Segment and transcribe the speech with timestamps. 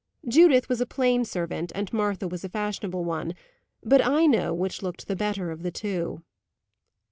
[0.27, 3.35] Judith was a plain servant, and Martha was a fashionable one;
[3.83, 6.23] but I know which looked the better of the two.